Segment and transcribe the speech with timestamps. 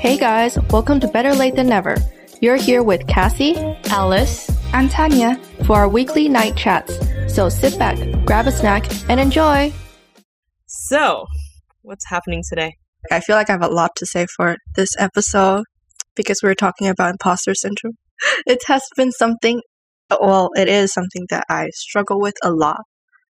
[0.00, 1.96] Hey guys, welcome to Better Late Than Never.
[2.40, 3.56] You're here with Cassie,
[3.86, 5.34] Alice, and Tanya
[5.66, 6.96] for our weekly night chats.
[7.34, 9.72] So sit back, grab a snack, and enjoy.
[10.66, 11.26] So,
[11.82, 12.76] what's happening today?
[13.10, 15.64] I feel like I have a lot to say for this episode
[16.14, 17.94] because we are talking about imposter syndrome.
[18.46, 19.60] It has been something,
[20.08, 22.82] well, it is something that I struggle with a lot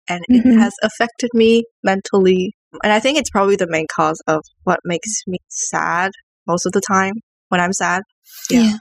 [0.07, 0.49] and mm-hmm.
[0.49, 2.53] it has affected me mentally.
[2.83, 6.11] And I think it's probably the main cause of what makes me sad
[6.47, 7.13] most of the time
[7.49, 8.03] when I'm sad.
[8.49, 8.63] Yeah.
[8.63, 8.77] yeah.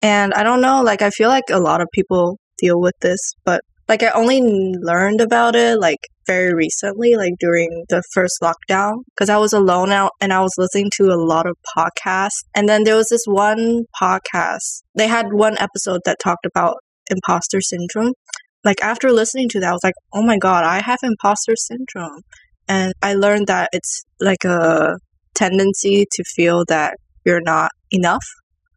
[0.00, 3.34] And I don't know, like, I feel like a lot of people deal with this,
[3.44, 8.98] but like, I only learned about it like very recently, like during the first lockdown,
[9.08, 12.44] because I was alone out and I was listening to a lot of podcasts.
[12.54, 16.76] And then there was this one podcast, they had one episode that talked about
[17.10, 18.12] imposter syndrome.
[18.64, 22.20] Like, after listening to that, I was like, oh my God, I have imposter syndrome.
[22.68, 24.96] And I learned that it's like a
[25.38, 28.24] tendency to feel that you're not enough.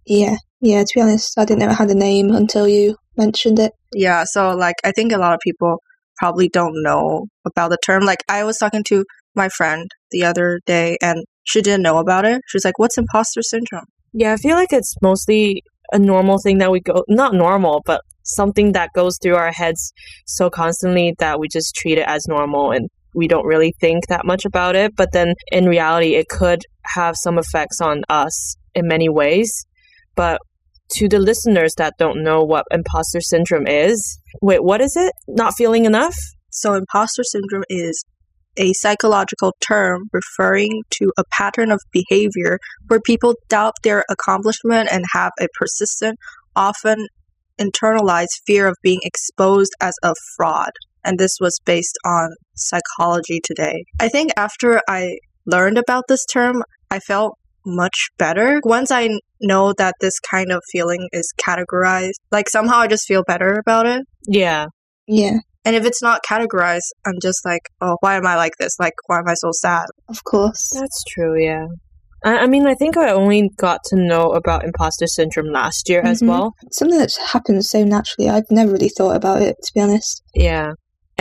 [0.06, 3.60] Yeah, yeah, to be honest, I didn't know it had a name until you mentioned
[3.60, 3.74] it.
[3.94, 5.82] Yeah, so like I think a lot of people
[6.18, 8.04] probably don't know about the term.
[8.04, 9.04] Like I was talking to
[9.36, 12.42] my friend the other day and she didn't know about it.
[12.48, 13.86] She's like, What's imposter syndrome?
[14.14, 18.02] Yeah, I feel like it's mostly a normal thing that we go not normal, but
[18.24, 19.94] something that goes through our heads
[20.26, 24.26] so constantly that we just treat it as normal and we don't really think that
[24.26, 24.96] much about it.
[24.96, 29.66] But then in reality, it could have some effects on us in many ways.
[30.16, 30.40] But
[30.94, 35.14] to the listeners that don't know what imposter syndrome is, wait, what is it?
[35.28, 36.16] Not feeling enough?
[36.50, 38.04] So, imposter syndrome is
[38.58, 45.06] a psychological term referring to a pattern of behavior where people doubt their accomplishment and
[45.14, 46.20] have a persistent,
[46.54, 47.08] often
[47.58, 50.72] internalized fear of being exposed as a fraud
[51.04, 53.84] and this was based on psychology today.
[54.00, 58.60] I think after I learned about this term, I felt much better.
[58.64, 63.24] Once I know that this kind of feeling is categorized, like somehow I just feel
[63.26, 64.02] better about it.
[64.28, 64.66] Yeah.
[65.08, 65.40] Yeah.
[65.64, 68.78] And if it's not categorized, I'm just like, oh, why am I like this?
[68.80, 69.86] Like, why am I so sad?
[70.10, 70.72] Of course.
[70.74, 71.68] That's true, yeah.
[72.24, 76.12] I, mean, I think I only got to know about imposter syndrome last year mm-hmm.
[76.12, 76.54] as well.
[76.72, 78.30] Something that's happened so naturally.
[78.30, 80.22] I've never really thought about it, to be honest.
[80.36, 80.72] Yeah.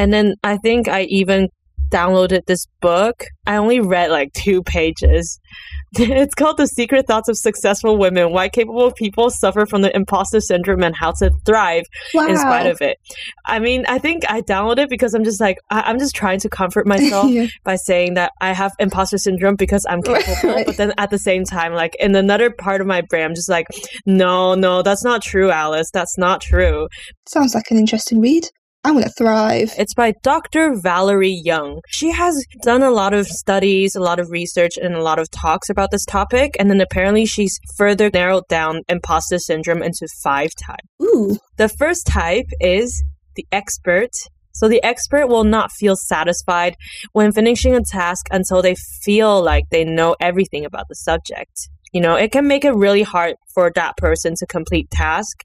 [0.00, 1.50] And then I think I even
[1.90, 3.24] downloaded this book.
[3.46, 5.38] I only read like two pages.
[5.92, 10.40] It's called The Secret Thoughts of Successful Women Why Capable People Suffer from the Imposter
[10.40, 11.82] Syndrome and How to Thrive
[12.14, 12.28] wow.
[12.28, 12.96] in Spite of It.
[13.44, 16.38] I mean, I think I downloaded it because I'm just like, I- am just trying
[16.40, 17.48] to comfort myself yeah.
[17.64, 20.54] by saying that I have imposter syndrome because I'm capable.
[20.54, 20.64] Right.
[20.64, 23.48] But then at the same time, like in another part of my brain, I'm just
[23.48, 23.66] like,
[24.06, 25.90] no, no, that's not true, Alice.
[25.92, 26.86] That's not true.
[27.26, 28.48] Sounds like an interesting read.
[28.82, 29.72] I'm going to thrive.
[29.76, 30.74] It's by Dr.
[30.74, 31.80] Valerie Young.
[31.88, 35.30] She has done a lot of studies, a lot of research, and a lot of
[35.30, 36.56] talks about this topic.
[36.58, 40.88] And then apparently she's further narrowed down imposter syndrome into five types.
[41.02, 41.36] Ooh.
[41.58, 43.04] The first type is
[43.36, 44.10] the expert.
[44.52, 46.74] So the expert will not feel satisfied
[47.12, 51.68] when finishing a task until they feel like they know everything about the subject.
[51.92, 55.44] You know, it can make it really hard for that person to complete task.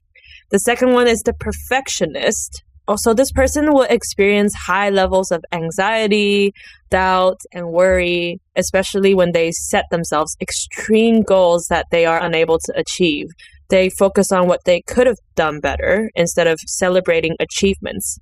[0.50, 2.62] The second one is the perfectionist.
[2.88, 6.52] Also, this person will experience high levels of anxiety,
[6.90, 12.72] doubt, and worry, especially when they set themselves extreme goals that they are unable to
[12.76, 13.26] achieve.
[13.68, 18.18] They focus on what they could have done better instead of celebrating achievements.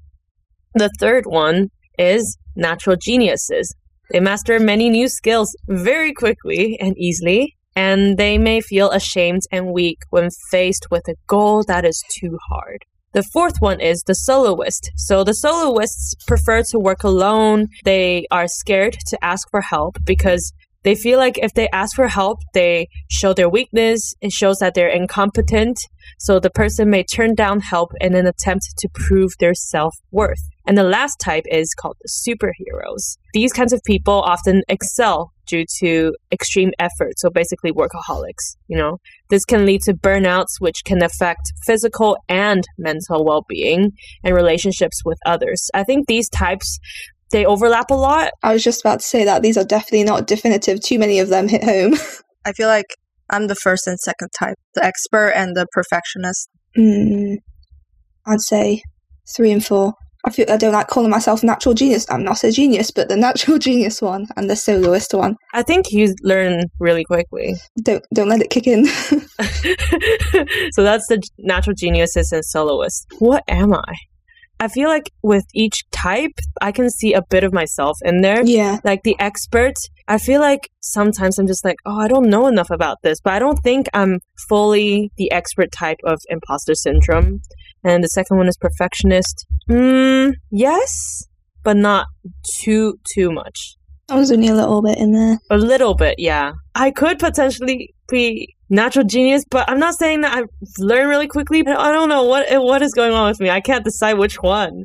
[0.74, 3.74] The third one is natural geniuses.
[4.10, 9.72] They master many new skills very quickly and easily, and they may feel ashamed and
[9.72, 12.84] weak when faced with a goal that is too hard.
[13.14, 14.90] The fourth one is the soloist.
[14.96, 17.68] So the soloists prefer to work alone.
[17.84, 20.52] They are scared to ask for help because
[20.82, 24.14] they feel like if they ask for help, they show their weakness.
[24.20, 25.78] It shows that they're incompetent.
[26.18, 30.42] So the person may turn down help in an attempt to prove their self worth.
[30.66, 33.18] And the last type is called the superheroes.
[33.34, 37.18] These kinds of people often excel due to extreme effort.
[37.18, 38.98] So basically workaholics, you know.
[39.28, 43.92] This can lead to burnouts, which can affect physical and mental well-being
[44.22, 45.70] and relationships with others.
[45.74, 46.78] I think these types
[47.30, 48.30] they overlap a lot.
[48.44, 50.80] I was just about to say that these are definitely not definitive.
[50.80, 51.94] Too many of them hit home.
[52.44, 52.96] I feel like
[53.30, 56.48] I'm the first and second type, the expert and the perfectionist.
[56.78, 57.38] Mm,
[58.26, 58.82] I'd say
[59.34, 59.94] three and four.
[60.26, 62.06] I feel I don't like calling myself natural genius.
[62.08, 65.36] I'm not a genius, but the natural genius one and the soloist one.
[65.52, 67.56] I think you learn really quickly.
[67.82, 68.86] Don't don't let it kick in.
[70.72, 73.06] so that's the natural geniuses and soloist.
[73.18, 73.94] What am I?
[74.60, 78.42] I feel like with each type, I can see a bit of myself in there.
[78.44, 78.78] Yeah.
[78.84, 79.74] Like the expert,
[80.06, 83.32] I feel like sometimes I'm just like, oh, I don't know enough about this, but
[83.32, 87.40] I don't think I'm fully the expert type of imposter syndrome.
[87.82, 89.46] And the second one is perfectionist.
[89.70, 91.26] Mm, yes,
[91.62, 92.06] but not
[92.60, 93.76] too too much.
[94.10, 95.38] I was only a little bit in there.
[95.50, 96.52] A little bit, yeah.
[96.74, 100.48] I could potentially be natural genius, but I'm not saying that I've
[100.78, 101.62] learned really quickly.
[101.62, 103.48] But I don't know what what is going on with me.
[103.48, 104.84] I can't decide which one.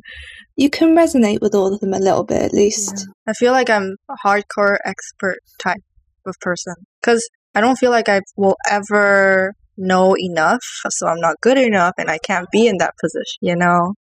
[0.60, 3.08] You can resonate with all of them a little bit at least.
[3.26, 5.80] I feel like I'm a hardcore expert type
[6.26, 10.60] of person because I don't feel like I will ever know enough,
[10.90, 13.38] so I'm not good enough, and I can't be in that position.
[13.40, 13.94] You know,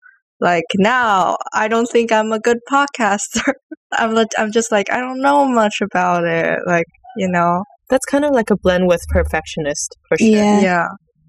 [0.40, 3.52] like now I don't think I'm a good podcaster.
[3.92, 6.58] I'm I'm just like I don't know much about it.
[6.66, 6.86] Like
[7.18, 10.28] you know, That's kind of like a blend with perfectionist for sure.
[10.28, 10.60] Yeah.
[10.62, 10.86] yeah.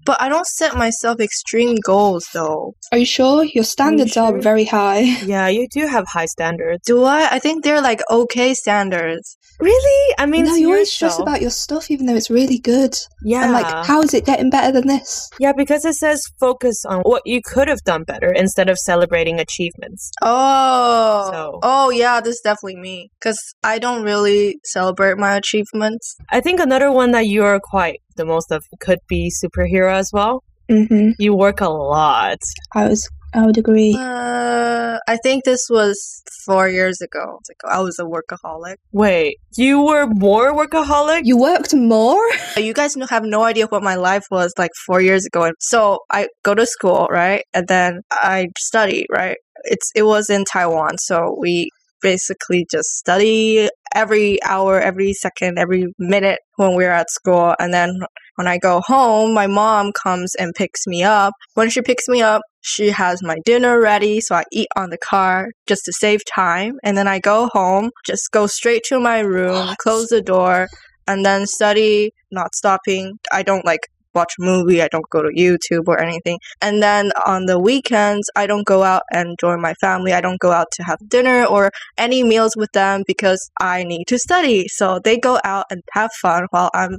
[0.08, 2.72] But I don't set myself extreme goals though.
[2.92, 3.44] Are you sure?
[3.44, 4.34] Your standards sure?
[4.34, 5.00] are very high.
[5.28, 6.80] Yeah, you do have high standards.
[6.86, 7.28] Do I?
[7.36, 9.36] I think they're like okay standards.
[9.60, 10.14] Really?
[10.18, 12.94] I mean, no, you always stress about your stuff even though it's really good.
[13.22, 13.40] yeah.
[13.42, 15.28] I'm like, how is it getting better than this?
[15.38, 19.38] yeah, because it says focus on what you could have done better instead of celebrating
[19.40, 20.10] achievements.
[20.22, 23.10] Oh, So- oh yeah, this is definitely me.
[23.20, 26.16] Cause I don't really celebrate my achievements.
[26.30, 30.10] I think another one that you are quite the most of could be superhero as
[30.12, 30.42] well.
[30.68, 32.38] hmm You work a lot.
[32.74, 33.94] I was, I would agree.
[33.98, 35.96] Uh, I think this was
[36.44, 37.40] four years ago.
[37.76, 38.76] I was a workaholic.
[38.92, 41.22] Wait, you were more workaholic?
[41.24, 42.22] You worked more?
[42.68, 45.52] You guys have no idea what my life was like four years ago.
[45.60, 49.36] So I go to school, right, and then I study, right.
[49.64, 51.70] It's it was in Taiwan, so we
[52.02, 57.98] basically just study every hour, every second, every minute when we're at school, and then
[58.36, 61.34] when I go home, my mom comes and picks me up.
[61.54, 64.98] When she picks me up, she has my dinner ready, so I eat on the
[64.98, 66.74] car just to save time.
[66.84, 70.68] And then I go home, just go straight to my room, close the door,
[71.08, 73.18] and then study, not stopping.
[73.32, 73.80] I don't like
[74.14, 76.38] watch a movie, I don't go to YouTube or anything.
[76.60, 80.12] And then on the weekends, I don't go out and join my family.
[80.12, 84.06] I don't go out to have dinner or any meals with them because I need
[84.08, 84.68] to study.
[84.68, 86.98] So they go out and have fun while I'm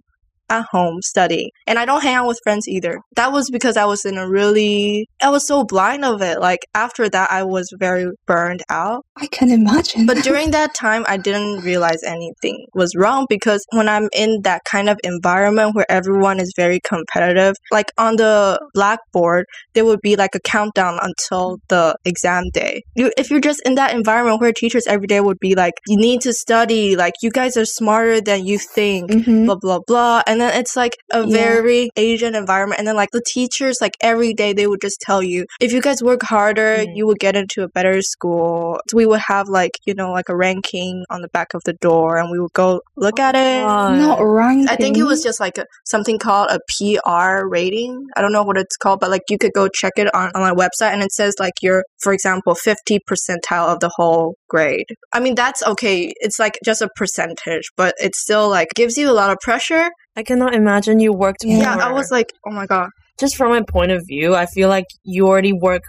[0.49, 1.49] at home studying.
[1.67, 2.99] And I don't hang out with friends either.
[3.15, 6.39] That was because I was in a really I was so blind of it.
[6.39, 9.05] Like after that I was very burned out.
[9.17, 10.05] I can imagine.
[10.05, 14.61] But during that time I didn't realize anything was wrong because when I'm in that
[14.65, 20.15] kind of environment where everyone is very competitive, like on the blackboard, there would be
[20.15, 22.81] like a countdown until the exam day.
[22.95, 25.97] You, if you're just in that environment where teachers every day would be like, you
[25.97, 29.45] need to study, like you guys are smarter than you think Mhm.
[29.45, 31.25] blah blah blah and then it's like a Yeah.
[31.43, 35.21] very asian environment and then like the teachers like every day they would just tell
[35.23, 36.95] you if you guys work harder Mm.
[36.95, 40.29] you will get into a better school so we would have like you know like
[40.29, 43.63] a ranking on the back of the door and we would go look at it.
[43.63, 44.67] Not ranking.
[44.69, 48.05] I think it was just like a, something called a PR rating.
[48.15, 50.41] I don't know what it's called, but like you could go check it on, on
[50.41, 54.85] my website and it says like you're, for example, 50 percentile of the whole grade.
[55.13, 56.11] I mean, that's okay.
[56.19, 59.89] It's like just a percentage, but it still like gives you a lot of pressure.
[60.15, 61.59] I cannot imagine you worked Yeah.
[61.59, 62.89] Yeah, I was like, oh my God.
[63.19, 65.83] just from my point of view, I feel like you already work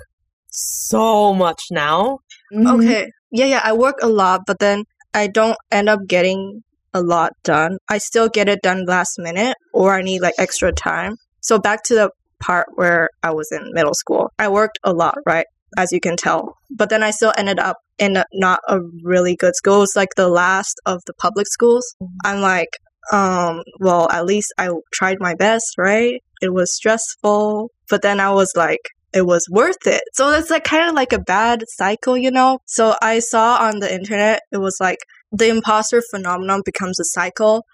[0.50, 2.18] so much now.
[2.52, 2.74] Mhm.
[2.74, 3.10] Okay.
[3.30, 4.84] Yeah, yeah, I work a lot, but then
[5.14, 6.62] I don't end up getting
[6.92, 7.78] a lot done.
[7.88, 11.14] I still get it done last minute or I need like extra time.
[11.40, 14.32] So back to the part where I was in middle school.
[14.38, 15.46] I worked a lot, right?
[15.78, 16.54] As you can tell.
[16.70, 19.76] But then I still ended up in a, not a really good school.
[19.76, 21.94] It was like the last of the public schools.
[22.24, 22.70] I'm like,
[23.12, 26.22] um, well, at least I tried my best, right?
[26.42, 28.80] It was stressful, but then I was like,
[29.12, 30.02] it was worth it.
[30.14, 32.60] So it's like kind of like a bad cycle, you know?
[32.66, 34.98] So I saw on the internet, it was like
[35.32, 37.64] the imposter phenomenon becomes a cycle.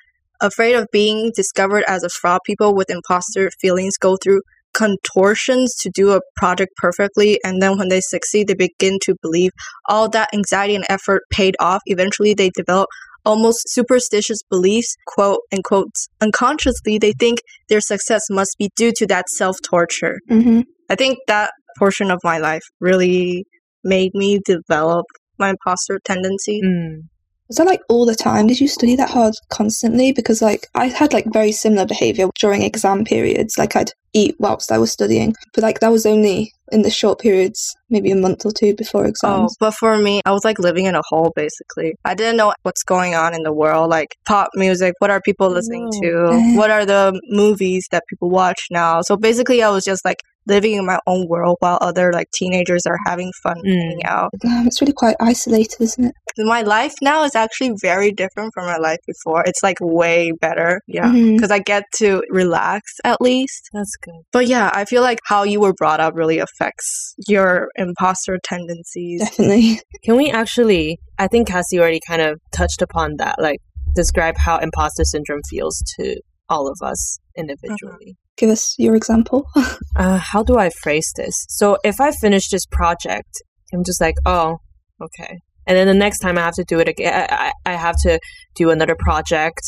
[0.41, 4.43] Afraid of being discovered as a fraud, people with imposter feelings go through
[4.75, 7.41] contortions to do a project perfectly.
[7.43, 9.53] And then when they succeed, they begin to believe
[9.89, 11.81] all that anxiety and effort paid off.
[11.87, 12.89] Eventually, they develop
[13.27, 15.93] almost superstitious beliefs, quote unquote,
[16.23, 20.21] unconsciously, they think their success must be due to that self torture.
[20.31, 20.65] Mhm.
[20.89, 23.45] I think that portion of my life really
[23.85, 25.05] made me develop
[25.39, 26.61] my imposter tendency.
[26.65, 27.01] Mm.
[27.49, 28.47] Was that like all the time?
[28.47, 30.13] Did you study that hard constantly?
[30.13, 33.57] Because like I had like very similar behavior during exam periods.
[33.57, 37.21] Like I'd eat whilst I was studying, but like that was only in the short
[37.21, 39.31] periods, maybe a month or two before exams.
[39.31, 39.57] Oh, exams.
[39.61, 41.95] but for me, I was like living in a hole basically.
[42.05, 45.49] I didn't know what's going on in the world, like pop music, what are people
[45.49, 46.27] listening to?
[46.31, 46.57] Oh.
[46.57, 49.03] What are the movies that people watch now?
[49.03, 52.83] So basically, I was just like living in my own world while other like teenagers
[52.87, 53.77] are having fun Mm.
[53.79, 54.31] hanging out.
[54.45, 56.15] Um, it's really quite isolated, isn't it?
[56.39, 59.43] My life now is actually very different from my life before.
[59.47, 60.81] It's like way better.
[60.87, 61.11] Yeah.
[61.11, 63.69] Because I get to relax at least.
[63.73, 64.15] That's good.
[64.33, 69.21] But yeah, I feel like how you were brought up really affects your imposter tendencies.
[69.21, 69.81] Definitely.
[70.05, 70.99] Can we actually?
[71.19, 73.37] I think Cassie already kind of touched upon that.
[73.41, 73.59] Like,
[73.95, 78.17] describe how imposter syndrome feels to all of us individually.
[78.37, 79.47] Give us your example.
[79.99, 81.47] Uh, how do I phrase this?
[81.49, 84.59] So, if I finish this project, I'm just like, oh,
[85.01, 85.39] okay.
[85.67, 87.97] And then the next time I have to do it again, I, I I have
[88.03, 88.19] to
[88.55, 89.63] do another project.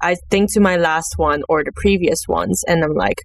[0.00, 3.20] I think to my last one or the previous ones, and I'm like,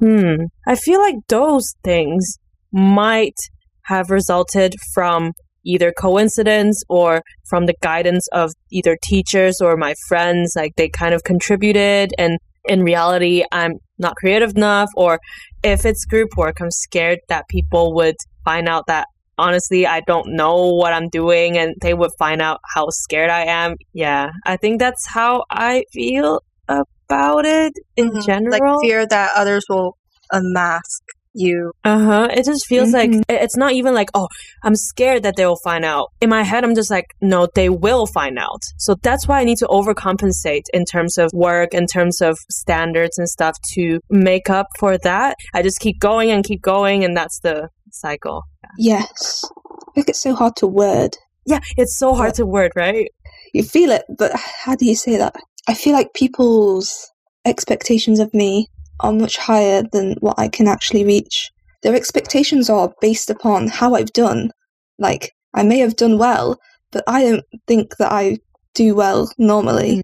[0.00, 0.34] hmm,
[0.66, 2.38] I feel like those things
[2.72, 3.38] might
[3.84, 5.32] have resulted from
[5.64, 10.52] either coincidence or from the guidance of either teachers or my friends.
[10.54, 14.90] Like they kind of contributed, and in reality, I'm not creative enough.
[14.96, 15.18] Or
[15.62, 19.06] if it's group work, I'm scared that people would find out that
[19.38, 23.44] honestly, I don't know what I'm doing and they would find out how scared I
[23.44, 23.74] am.
[23.92, 28.24] Yeah, I think that's how I feel about it in Mhm.
[28.24, 28.52] general.
[28.52, 29.96] Like fear that others will
[30.32, 31.02] unmask
[31.36, 31.72] you.
[31.84, 32.28] Uh huh.
[32.32, 33.22] It just feels like Mhm.
[33.28, 34.28] it- it's not even like, oh,
[34.64, 36.08] I'm scared that they will find out.
[36.20, 38.62] In my head, I'm just like, no, they will find out.
[38.78, 43.18] So that's why I need to overcompensate in terms of work, in terms of standards
[43.18, 45.36] and stuff to make up for that.
[45.54, 48.42] I just keep going and keep going, and that's the cycle.
[48.78, 49.42] yes.
[49.88, 51.16] I think it's so hard to word.
[51.46, 53.08] Yeah, it's so hard to word, right?
[53.54, 55.34] You feel it, but how do you say that?
[55.68, 57.10] I feel like people's
[57.46, 58.66] expectations of me
[59.00, 61.50] are much higher than what I can actually reach.
[61.82, 64.50] Their expectations are based upon how I've done.
[64.98, 66.58] Like, I may have done well,
[66.90, 68.38] but I don't think that I
[68.74, 69.96] do well normally.
[69.96, 70.02] Mm.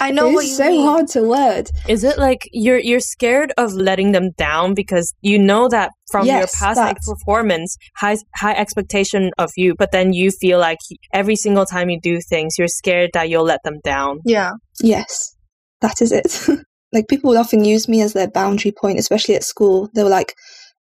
[0.00, 0.86] I know It's what you so mean.
[0.86, 1.70] hard to word.
[1.88, 6.26] Is it like you're you're scared of letting them down because you know that from
[6.26, 6.96] your past that.
[7.06, 10.78] performance, high high expectation of you, but then you feel like
[11.12, 14.20] every single time you do things, you're scared that you'll let them down.
[14.24, 14.52] Yeah.
[14.80, 15.36] Yes,
[15.80, 16.48] that is it.
[16.92, 19.90] like people would often use me as their boundary point, especially at school.
[19.94, 20.34] They were like,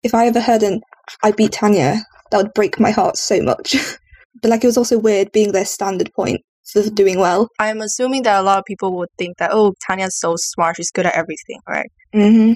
[0.03, 0.81] if I ever heard an
[1.23, 3.75] I beat Tanya, that would break my heart so much.
[4.41, 6.41] but like it was also weird being their standard point
[6.71, 7.49] for doing well.
[7.59, 10.77] I'm assuming that a lot of people would think that, oh, Tanya's so smart.
[10.77, 11.91] She's good at everything, right?
[12.13, 12.53] hmm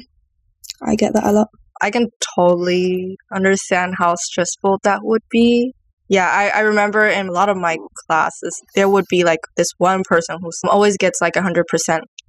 [0.82, 1.48] I get that a lot.
[1.82, 5.74] I can totally understand how stressful that would be.
[6.08, 9.68] Yeah, I, I remember in a lot of my classes, there would be like this
[9.78, 11.64] one person who always gets like 100%.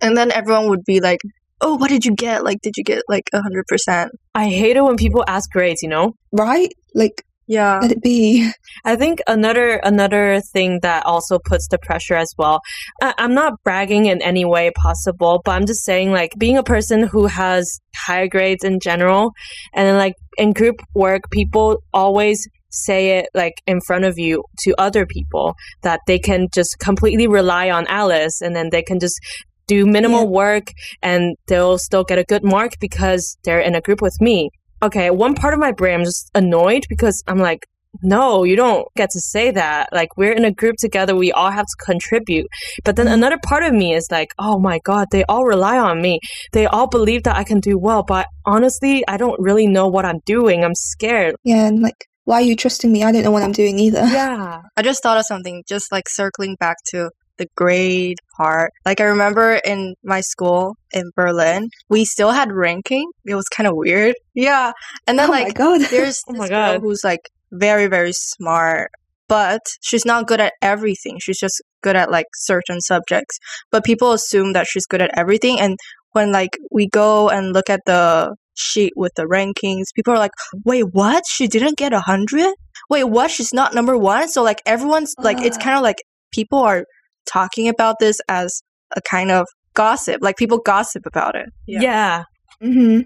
[0.01, 1.21] And then everyone would be like,
[1.61, 2.45] oh, what did you get?
[2.45, 4.09] Like, did you get like 100%?
[4.35, 6.13] I hate it when people ask grades, you know?
[6.33, 6.71] Right?
[6.95, 7.79] Like Yeah.
[7.81, 8.51] let it be.
[8.85, 12.61] I think another another thing that also puts the pressure as well.
[13.03, 16.63] I, I'm not bragging in any way possible, but I'm just saying like being a
[16.63, 19.31] person who has higher grades in general,
[19.75, 24.45] and then like in group work, people always say it like in front of you
[24.61, 28.99] to other people that they can just completely rely on Alice, and then they can
[29.01, 29.19] just
[29.67, 30.41] do minimal Yeah.
[30.43, 34.51] work and they'll still get a good mark because they're in a group with me.
[34.83, 37.67] Okay, one part of my brain I'm just annoyed because I'm like,
[38.03, 39.89] no, you don't get to say that.
[39.93, 41.15] Like, we're in a group together.
[41.17, 42.47] We all have to contribute.
[42.85, 43.15] But then mm-hmm.
[43.15, 46.21] another part of me is like, oh my God, they all rely on me.
[46.53, 48.03] They all believe that I can do well.
[48.03, 50.65] But honestly, I don't really know what I'm doing.
[50.65, 51.37] I'm scared.
[51.43, 53.05] Yeah, and like why are you trusting me?
[53.05, 54.05] I don't know what I'm doing either.
[54.17, 54.63] Yeah.
[54.77, 58.73] I just thought of something, just like circling back to the grade part.
[58.85, 63.09] Like I remember in my school in Berlin, we still had ranking.
[63.25, 64.17] It was kind of weird.
[64.35, 64.73] Yeah.
[65.07, 65.81] And then oh my like god.
[65.91, 67.21] there's Oh this my girl who's like
[67.53, 68.91] very very smart,
[69.29, 71.19] but she's not good at everything.
[71.21, 73.39] She's just good at like certain subjects.
[73.71, 75.77] But people assume that she's good at everything and
[76.13, 80.33] when like we go and look at the sheet with the rankings, people are like,
[80.65, 81.25] "Wait, what?
[81.29, 82.55] She didn't get a 100?
[82.91, 83.31] Wait, what?
[83.31, 86.85] She's not number 1?" So like everyone's like it's kind of like people are
[87.27, 88.63] talking about this as
[88.97, 90.19] a kind of gossip.
[90.23, 91.49] Like people gossip about it.
[91.67, 92.25] Yeah.
[92.61, 93.01] hmm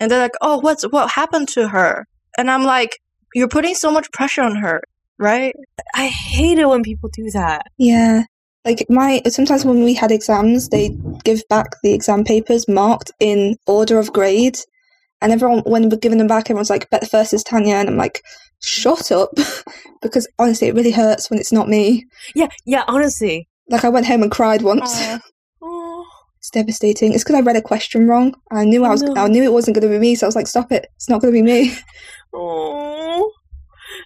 [0.00, 2.06] And they're like, "Oh, what's what happened to her?"
[2.38, 2.98] And I'm like,
[3.34, 4.80] "You're putting so much pressure on her,
[5.18, 5.54] right?"
[5.94, 7.62] I hate it when people do that.
[7.78, 8.24] Yeah.
[8.64, 10.90] Like my sometimes when we had exams, they
[11.24, 14.58] give back the exam papers marked in order of grade,
[15.20, 17.88] and everyone when we're giving them back, everyone's like, "Bet the first is Tanya," and
[17.88, 18.22] I'm like,
[18.62, 19.30] "Shut up,"
[20.02, 22.04] because honestly, it really hurts when it's not me.
[22.34, 22.48] Yeah.
[22.64, 22.84] Yeah.
[22.88, 23.48] Honestly.
[23.68, 24.92] Like I went home and cried once.
[25.62, 26.04] Oh.
[26.38, 27.12] It's devastating.
[27.12, 28.32] It's because I read a question wrong.
[28.52, 29.02] I knew I was.
[29.02, 29.14] No.
[29.16, 30.86] I knew it wasn't going to be me, so I was like, "Stop it!
[30.94, 31.76] It's not going to be me."
[32.38, 33.32] Oh,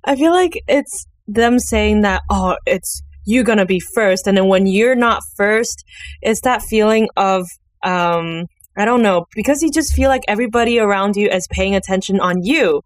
[0.04, 4.26] I feel like it's them saying that, oh, it's you gonna be first.
[4.26, 5.84] And then when you're not first,
[6.22, 7.46] it's that feeling of,
[7.82, 8.46] um,
[8.80, 12.42] I don't know, because you just feel like everybody around you is paying attention on
[12.42, 12.82] you.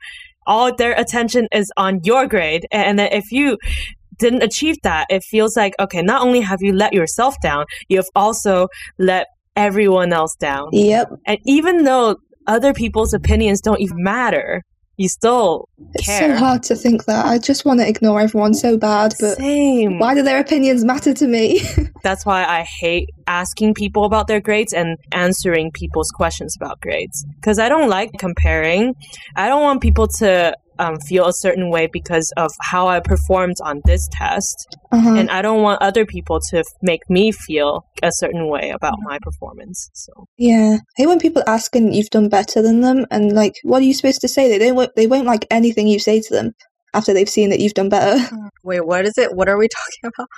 [0.46, 2.66] All their attention is on your grade.
[2.70, 3.56] And if you
[4.18, 7.96] didn't achieve that, it feels like, okay, not only have you let yourself down, you
[7.96, 10.68] have also let everyone else down.
[10.72, 11.12] Yep.
[11.26, 14.62] And even though other people's opinions don't even matter,
[14.96, 17.26] you still It's so hard to think that.
[17.26, 19.98] I just want to ignore everyone so bad, but Same.
[19.98, 21.60] why do their opinions matter to me?
[22.02, 27.24] That's why I hate asking people about their grades and answering people's questions about grades.
[27.36, 28.94] Because I don't like comparing.
[29.36, 33.56] I don't want people to um, feel a certain way because of how I performed
[33.62, 34.76] on this test.
[34.92, 35.14] uh-huh.
[35.14, 38.94] And I don't want other people to f- make me feel a certain way about
[39.02, 39.88] my performance.
[39.94, 43.54] So, Yeah, I hate when people ask and you've done better than them, and like,
[43.62, 44.48] what are you supposed to say?
[44.48, 44.90] They don't.
[44.96, 46.52] They won't like anything you say to them
[46.92, 48.24] after they've seen that you've done better.
[48.64, 49.34] Wait, what is it?
[49.34, 49.68] What are we
[50.02, 50.28] talking about?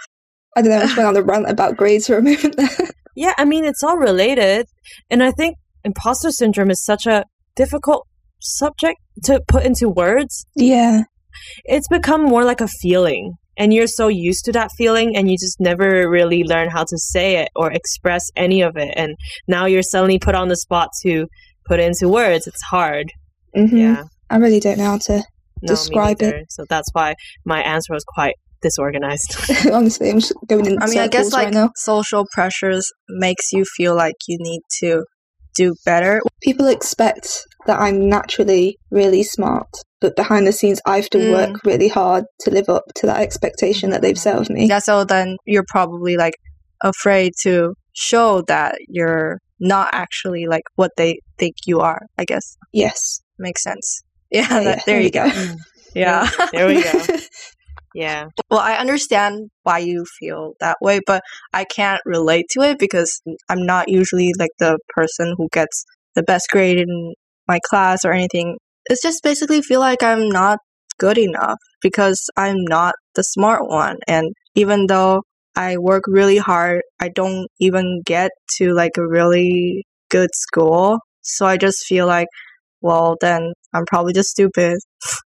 [0.56, 0.78] I don't know.
[0.78, 2.90] I just went on the rant about grades for a moment there.
[3.14, 4.66] yeah, I mean, it's all related.
[5.10, 7.24] And I think imposter syndrome is such a
[7.56, 8.06] difficult
[8.40, 11.02] subject to put into words yeah,
[11.64, 13.34] it's become more like a feeling.
[13.58, 16.98] And you're so used to that feeling and you just never really learn how to
[16.98, 18.92] say it or express any of it.
[18.96, 19.16] And
[19.48, 21.26] now you're suddenly put on the spot to
[21.64, 22.46] put it into words.
[22.46, 23.10] It's hard.
[23.54, 24.04] Hmm yeah.
[24.28, 25.16] I really don't know how to.
[25.62, 26.46] no, Describe it.
[26.50, 27.14] so that's why
[27.46, 29.36] my answer was quite disorganized.
[29.72, 31.70] Honestly, I'm just going in I mean, I guess circles like right now.
[31.76, 35.04] social pressures makes you feel like you need to
[35.56, 36.20] do better.
[36.42, 39.68] People expect that I'm naturally really smart,
[40.00, 41.30] but behind the scenes, I have to Mm.
[41.30, 44.66] work really hard to live up to that expectation that they've set of me.
[44.66, 46.34] Yeah, so then you're probably like
[46.82, 52.00] afraid to show that you're not actually like what they think you are.
[52.18, 53.20] I guess Yes.
[53.38, 54.02] makes sense.
[54.30, 55.24] Yeah, Yeah, that, there you go.
[55.94, 56.28] Yeah.
[56.52, 57.06] there we go
[57.96, 61.22] yeah well, I understand why you feel that way, but
[61.52, 65.84] I can't relate to it because I'm not usually like the person who gets
[66.14, 67.14] the best grade in
[67.48, 68.58] my class or anything.
[68.88, 70.58] It's just basically feel like I'm not
[70.98, 73.96] good enough because I'm not the smart one.
[74.06, 75.22] And even though
[75.56, 80.98] I work really hard, I don't even get to like a really good school.
[81.22, 82.28] So I just feel like,
[82.80, 84.78] well, then I'm probably just stupid.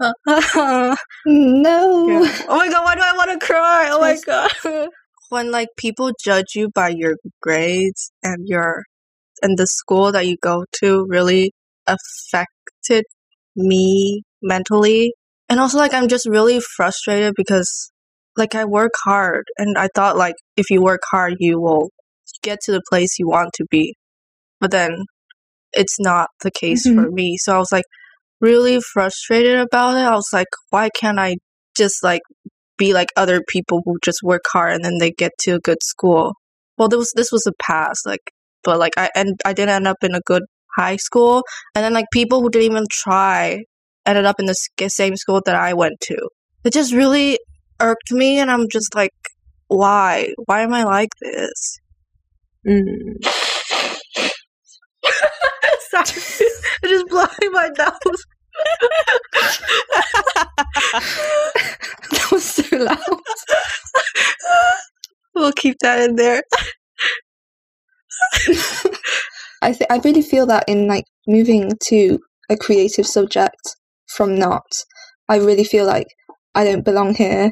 [1.26, 2.06] no.
[2.06, 2.44] Yeah.
[2.48, 3.88] Oh my god, why do I want to cry?
[3.90, 4.88] Oh my god.
[5.30, 8.84] when like people judge you by your grades and your
[9.42, 11.52] and the school that you go to really
[11.86, 13.04] affected
[13.56, 15.12] me mentally.
[15.48, 17.90] And also like I'm just really frustrated because
[18.36, 21.90] like I work hard and I thought like if you work hard you will
[22.42, 23.94] get to the place you want to be.
[24.60, 25.04] But then
[25.72, 26.94] it's not the case Mhm.
[26.94, 27.36] for me.
[27.38, 27.84] So I was like
[28.40, 30.00] really frustrated about it.
[30.00, 31.36] I was like, why can't I
[31.76, 32.22] just like
[32.76, 35.82] be like other people who just work hard and then they get to a good
[35.82, 36.34] school?
[36.76, 39.86] Well, this was this was a past, like, but like I and I didn't end
[39.86, 40.42] up in a good
[40.76, 41.42] high school,
[41.74, 43.62] and then like people who didn't even try
[44.06, 46.16] ended up in the same school that I went to.
[46.64, 47.38] It just really
[47.80, 49.12] irked me, and I'm just like,
[49.68, 50.34] why?
[50.46, 51.78] Why am I like this?
[52.66, 53.16] Mm.
[55.94, 56.50] Sorry,
[56.82, 58.24] I'm just blowing my nose.
[62.10, 62.98] that was so loud.
[65.34, 66.42] we'll keep that in there.
[69.62, 72.18] I th- I really feel that in like moving to
[72.50, 73.76] a creative subject
[74.08, 74.66] from not,
[75.28, 76.06] I really feel like
[76.54, 77.50] I don't belong here,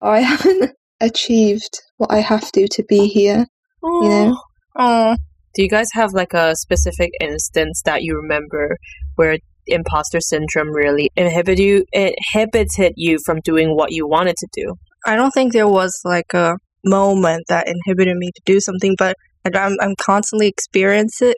[0.00, 3.46] or I haven't achieved what I have to to be here.
[3.82, 4.36] You know,
[4.76, 5.16] Oh,
[5.54, 8.76] Do you guys have like a specific instance that you remember
[9.16, 14.74] where imposter syndrome really inhibited you inhibited you from doing what you wanted to do?
[15.06, 19.16] I don't think there was like a moment that inhibited me to do something, but
[19.44, 21.36] I'm I'm constantly experience it,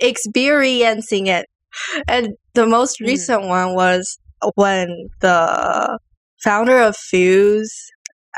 [0.00, 1.46] experiencing it.
[2.08, 3.06] And the most Mm.
[3.06, 4.18] recent one was
[4.54, 5.98] when the
[6.42, 7.72] founder of Fuse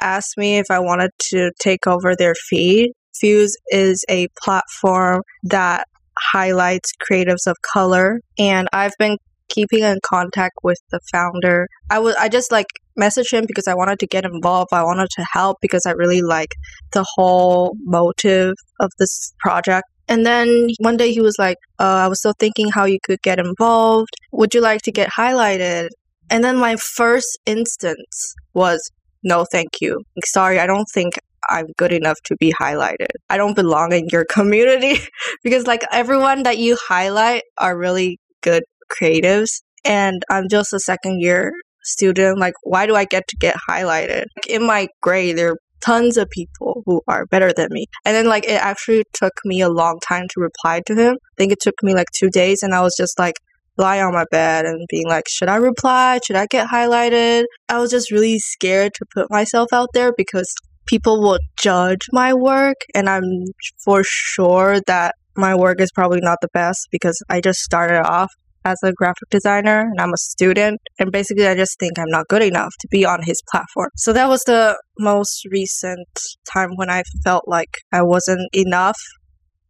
[0.01, 2.93] asked me if I wanted to take over their feed.
[3.19, 5.87] Fuse is a platform that
[6.19, 11.69] highlights creatives of color, and I've been keeping in contact with the founder.
[11.91, 12.67] I was I just like
[12.99, 14.73] messaged him because I wanted to get involved.
[14.73, 16.55] I wanted to help because I really like
[16.93, 19.87] the whole motive of this project.
[20.09, 23.23] And then one day he was like, uh, I was still thinking how you could
[23.23, 24.11] get involved.
[24.33, 25.89] Would you like to get highlighted?
[26.31, 28.91] And then my first instance was,
[29.23, 30.03] no, thank you.
[30.25, 31.15] Sorry, I don't think
[31.49, 33.09] I'm good enough to be highlighted.
[33.29, 34.99] I don't belong in your community
[35.43, 39.63] because, like, everyone that you highlight are really good creatives.
[39.85, 41.53] And I'm just a second year
[41.83, 42.39] student.
[42.39, 44.25] Like, why do I get to get highlighted?
[44.37, 47.87] Like, in my grade, there are tons of people who are better than me.
[48.05, 51.15] And then like it actually took me a long time to reply to him.
[51.15, 53.35] I think it took me like two days and I was just like
[53.77, 56.21] lying on my bed and being like, should I reply?
[56.25, 57.45] Should I get highlighted?
[57.69, 60.53] I was just really scared to put myself out there because
[60.87, 63.25] people will judge my work and I'm
[63.85, 68.33] for sure that my work is probably not the best because I just started off
[68.65, 70.81] as a graphic designer and I'm a student.
[70.99, 73.91] And basically, I just think I'm not good enough to be on his platform.
[73.97, 76.09] So that was the most recent
[76.51, 78.99] time when I felt like I wasn't enough.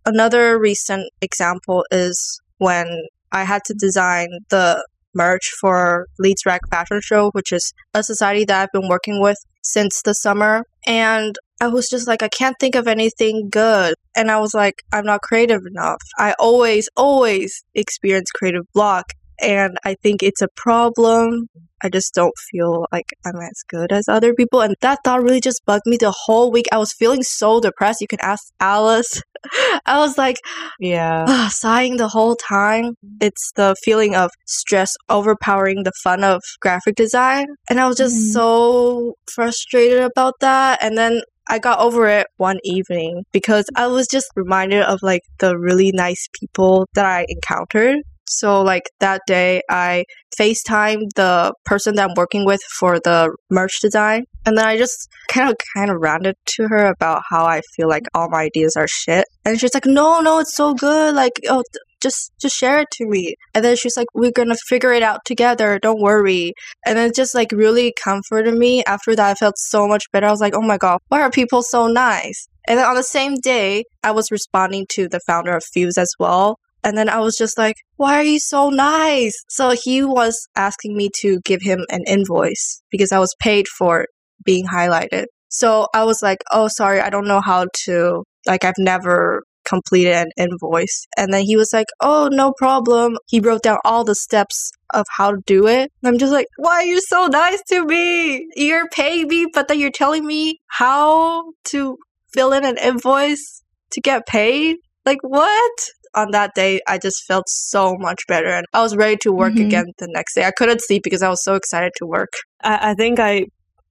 [0.07, 2.87] Another recent example is when
[3.33, 8.45] I had to design the merch for Leeds Rag Fashion Show, which is a society
[8.45, 10.65] that I've been working with since the summer.
[10.87, 13.95] And I was just like, I can't think of anything good.
[14.15, 16.03] And I was like, I'm not creative enough.
[16.19, 19.07] I always, always experience creative block.
[19.45, 21.49] And I think it's a problem.
[21.83, 24.63] I just don't feel like I'm as good as other people.
[24.63, 26.67] And that thought really just bugged me the whole week.
[26.73, 28.01] I was feeling so depressed.
[28.01, 29.21] You can ask Alice.
[29.87, 30.37] I was like,
[30.81, 31.27] Yeah.
[31.29, 32.95] ah, sighing the whole time.
[33.21, 37.47] It's the feeling of stress overpowering the fun of graphic design.
[37.69, 38.33] And I was just Mhm.
[38.33, 40.79] so frustrated about that.
[40.83, 45.21] And then I got over it one evening because I was just reminded of like
[45.41, 47.99] the really nice people that I encountered.
[48.27, 50.05] So like that day I
[50.39, 54.25] FaceTime the person that I'm working with for the merch design.
[54.47, 57.89] And then I just kind of kind of ranted to her about how I feel
[57.89, 59.27] like all my ideas are shit.
[59.45, 61.15] And she's like, "No, no, it's so good.
[61.15, 64.57] Like, oh, th- just just share it to me." And then she's like, "We're to
[64.69, 65.79] figure it out together.
[65.79, 66.53] Don't worry."
[66.87, 68.85] And then it just like really comforted me.
[68.85, 70.27] After that, I felt so much better.
[70.27, 73.03] I was like, "Oh my god, why are people so nice?" And then on the
[73.03, 76.59] same day, I was responding to the founder of Fuse as well.
[76.85, 79.33] And then I was just like, why are you so nice?
[79.49, 84.07] So he was asking me to give him an invoice because I was paid for
[84.45, 85.25] being highlighted.
[85.49, 90.13] So I was like, oh, sorry, I don't know how to, like, I've never completed
[90.13, 91.07] an invoice.
[91.17, 93.17] And then he was like, oh, no problem.
[93.29, 95.91] He wrote down all the steps of how to do it.
[96.03, 98.47] And I'm just like, why are you so nice to me?
[98.57, 101.97] You're paying me, but then you're telling me how to
[102.35, 104.77] fill in an invoice to get paid?
[105.07, 105.73] Like, what?
[106.15, 109.55] On that day, I just felt so much better and I was ready to work
[109.55, 109.67] Mhm.
[109.67, 110.45] again the next day.
[110.45, 112.33] I couldn't sleep because I was so excited to work.
[112.63, 113.45] I, I think I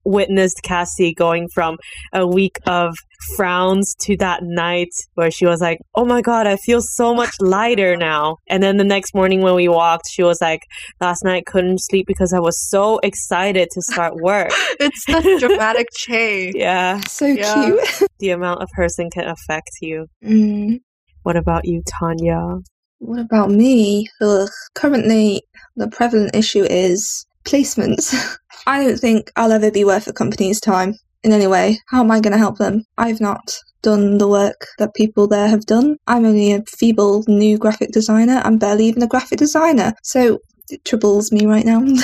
[0.06, 1.78] witnessed Cassie going from
[2.12, 2.94] a week of
[3.36, 7.30] frowns to that night where she was like, Oh my God, I feel so much
[7.40, 8.36] lighter now.
[8.48, 10.60] And then the next morning when we walked, she was like,
[11.00, 14.50] Last night couldn't sleep because I was so excited to start work.
[14.80, 16.54] It's such a dramatic change.
[16.56, 17.52] yeah, So Yeah.
[17.54, 18.08] cute.
[18.18, 20.06] the amount a person can affect you.
[20.22, 20.80] Mm.
[21.24, 22.60] What about you, Tanya?
[22.98, 24.06] What about me?
[24.20, 24.48] Ugh.
[24.74, 25.42] Currently,
[25.74, 28.14] the prevalent issue is placements.
[28.66, 31.78] I don't think I'll ever be worth a company's time in any way.
[31.88, 32.84] How am I going to help them?
[32.98, 35.96] I've not done the work that people there have done.
[36.06, 38.42] I'm only a feeble new graphic designer.
[38.44, 39.94] I'm barely even a graphic designer.
[40.02, 41.82] So it troubles me right now.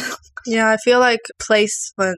[0.47, 2.15] Yeah, I feel like placements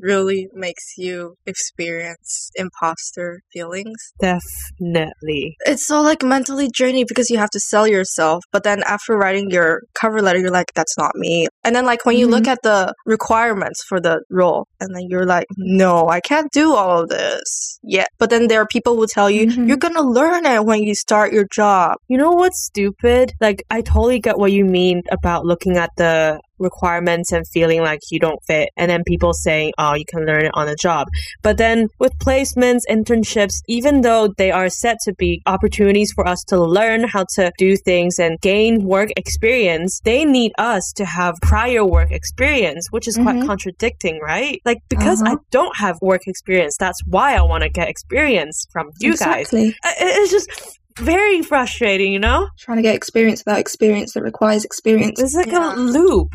[0.00, 4.12] really makes you experience imposter feelings.
[4.20, 5.56] Definitely.
[5.66, 9.50] It's so like mentally draining because you have to sell yourself, but then after writing
[9.50, 11.46] your cover letter, you're like, that's not me.
[11.64, 15.26] And then like when you look at the requirements for the role, and then you're
[15.26, 18.08] like, no, I can't do all of this yet.
[18.18, 19.68] But then there are people who tell you, Mhm.
[19.68, 21.96] you're gonna learn it when you start your job.
[22.08, 23.32] You know what's stupid?
[23.40, 28.00] Like, I totally get what you mean about looking at the requirements and feeling like
[28.10, 31.08] you don't fit, and then people saying, oh, you can learn it on the job.
[31.42, 36.42] But then with placements, internships, even though they are set to be opportunities for us
[36.44, 41.34] to learn how to do things and gain work experience, they need us to have
[41.42, 43.46] prior work experience, which is quite Mhm.
[43.46, 44.60] contradicting, right?
[44.64, 45.36] Like, because I Uh-huh.
[45.50, 49.46] don't have work experience, that's why I want to get experience from you guys.
[49.46, 49.74] exactly.
[49.84, 50.50] I- It's just
[50.98, 52.48] very frustrating, you know?
[52.58, 55.20] Trying to get experience without experience that requires experience.
[55.20, 55.74] It's like Yeah.
[55.74, 56.34] a loop.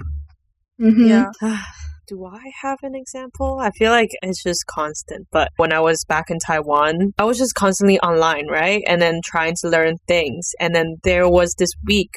[0.79, 1.31] Mhm.
[1.41, 1.61] Yeah.
[2.07, 3.57] Do I have an example?
[3.59, 5.27] I feel like it's just constant.
[5.31, 8.83] But when I was back in Taiwan, I was just constantly online, right?
[8.87, 10.51] And then trying to learn things.
[10.59, 12.11] And then there was this week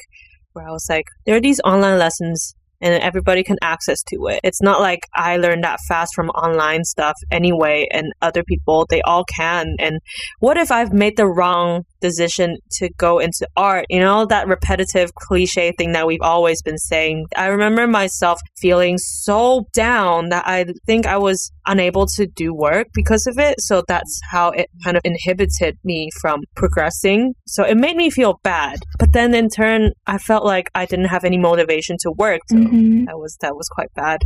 [0.53, 4.39] where I was like, there are these online lessons and everybody can access to it.
[4.43, 9.01] It's not like I learned that fast from online stuff anyway, and other people, they
[9.01, 9.75] all can.
[9.79, 9.99] And
[10.39, 13.85] what if I've made the wrong decision to go into art?
[13.89, 17.25] You know, that repetitive cliche thing that we've always been saying.
[17.35, 22.87] I remember myself feeling so down that I think I was unable to do work
[22.93, 23.61] because of it.
[23.61, 27.33] So that's how it kind of inhibited me from progressing.
[27.47, 28.79] So it made me feel bad.
[28.97, 32.41] But then in turn, I felt like I didn't have any motivation to work.
[32.49, 33.05] So Mhm.
[33.05, 34.21] that was that was quite bad.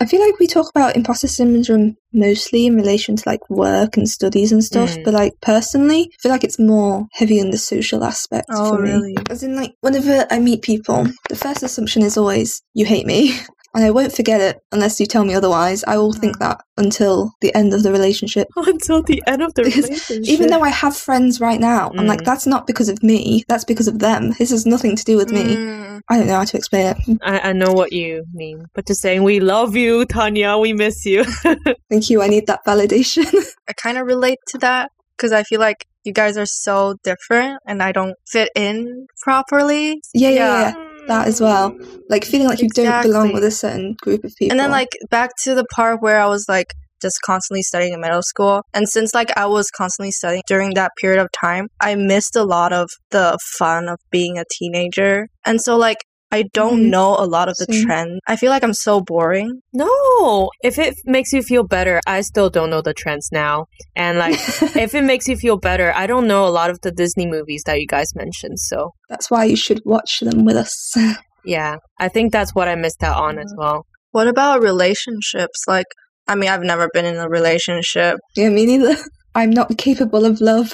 [0.00, 4.08] I feel like we talk about imposter syndrome mostly in relation to like work and
[4.08, 4.90] studies and stuff.
[4.90, 5.04] Mm.
[5.04, 8.82] But like personally, I feel like it's more heavy in the social aspect Oh, for
[8.82, 8.90] me.
[8.90, 9.16] really?
[9.30, 13.38] As in, like whenever I meet people, the first assumption is always you hate me.
[13.76, 15.84] And I won't forget it unless you tell me otherwise.
[15.84, 18.48] I will think that until the end of the relationship.
[18.56, 20.28] Until the end of the Because relationship.
[20.32, 22.24] Even though I have friends right now, I'm like, Mm.
[22.24, 23.44] that's not because of me.
[23.48, 24.32] That's because of them.
[24.38, 25.44] This has nothing to do with me.
[25.56, 26.00] Mm.
[26.10, 27.18] I don't know how to explain it.
[27.22, 30.56] I, I know what you mean, but just saying we love you, Tanya.
[30.58, 31.24] We miss you.
[31.90, 32.22] Thank you.
[32.22, 33.26] I need that validation.
[33.68, 37.58] I kind of relate to that because I feel like you guys are so different
[37.66, 40.00] and I don't fit in properly.
[40.14, 40.74] yeah, yeah, Yeah.
[40.76, 41.76] yeah, That as well.
[42.08, 44.52] Like feeling like you don't belong with a certain group of people.
[44.52, 46.66] And then like back to the part where I was like
[47.00, 48.62] just constantly studying in middle school.
[48.74, 52.44] And since like I was constantly studying during that period of time, I missed a
[52.44, 55.28] lot of the fun of being a teenager.
[55.44, 55.98] And so like
[56.32, 56.90] I don't Mhm.
[56.90, 58.18] know a lot of the trends.
[58.26, 59.60] I feel like I'm so boring.
[59.72, 63.66] no, if it makes you feel better, I still don't know the trends now.
[63.94, 64.34] And like,
[64.76, 67.62] if it makes you feel better, I don't know a lot of the Disney movies
[67.66, 68.58] that you guys mentioned.
[68.60, 70.74] So That's why you should watch them with us.
[71.44, 73.86] yeah, I think that's what I missed out on as well.
[74.10, 75.62] What about relationships?
[75.68, 75.86] Like
[76.28, 78.18] I mean, I've never been in a relationship.
[78.34, 78.96] yeah, me neither.
[79.36, 80.72] I'm not capable of love.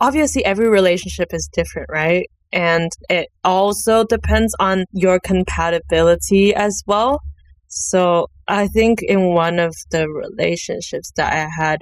[0.00, 2.26] obviously every relationship is different, right?
[2.52, 7.20] And it also depends on your compatibility as well.
[7.68, 11.78] So I think in one of the relationships that I had,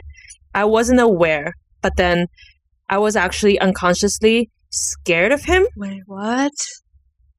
[0.55, 1.53] I wasn't aware,
[1.83, 2.27] but then
[2.89, 6.53] I was actually unconsciously scared of him, Wait, what?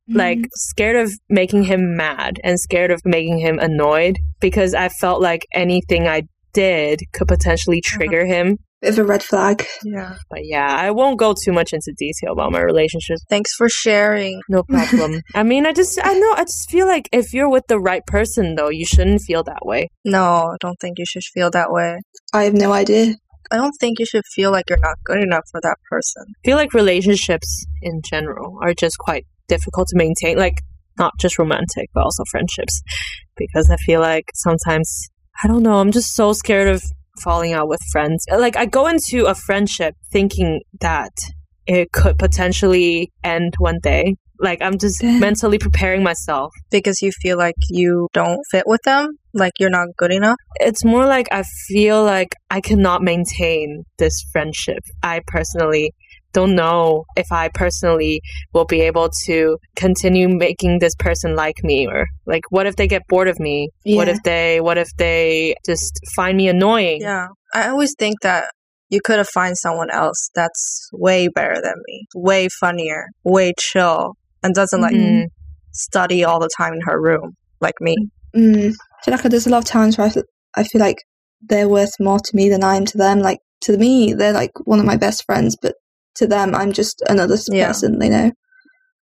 [0.10, 0.48] like Mm.
[0.56, 5.46] scared of making him mad and scared of making him annoyed because I felt like
[5.54, 8.58] anything I did could potentially trigger him.
[8.82, 9.66] Bit of a red flag.
[9.84, 10.16] Yeah.
[10.30, 13.24] But yeah, I won't go too much into detail about my relationships.
[13.30, 14.42] Thanks for sharing.
[14.50, 15.22] No problem.
[15.36, 18.06] I mean, I just, I know, I just feel like if you're with the right
[18.06, 19.90] person, though, you shouldn't feel that way.
[20.04, 22.00] No, I don't think you should feel that way.
[22.34, 23.16] I have no idea.
[23.52, 26.24] I don't think you should feel like you're not good enough for that person.
[26.30, 30.38] I feel like relationships in general are just quite difficult to maintain.
[30.38, 30.62] Like,
[30.98, 32.82] not just romantic, but also friendships.
[33.36, 35.10] Because I feel like sometimes,
[35.44, 36.82] I don't know, I'm just so scared of
[37.20, 38.26] falling out with friends.
[38.32, 41.12] Like, I go into a friendship thinking that
[41.68, 44.16] it could potentially end one day.
[44.40, 46.52] Like, I'm just mentally preparing myself.
[46.70, 50.38] Because you feel like you don't fit with them, like you're not good enough.
[50.60, 54.84] it's more like I feel like I cannot maintain this friendship.
[55.04, 55.94] I personally
[56.34, 58.22] don't know if I personally
[58.54, 62.88] will be able to continue making this person like me or like what if they
[62.88, 63.70] get bored of me?
[63.86, 67.02] What if they what if they just find me annoying?
[67.02, 67.28] Yeah.
[67.54, 68.46] I always think that
[68.90, 74.14] you could have find someone else that's way better than me, way funnier, way chill,
[74.44, 75.26] and doesn't like Mm.
[75.74, 77.96] study all the time in her room like me.
[78.36, 78.74] Mm.
[78.74, 80.24] I feel like there's a lot of times where I feel,
[80.56, 80.98] I feel like
[81.42, 83.20] they're worth more to me than I am to them.
[83.20, 85.74] Like to me, they're like one of my best friends, but
[86.16, 87.68] to them, I'm just another Yeah.
[87.68, 88.32] person they know.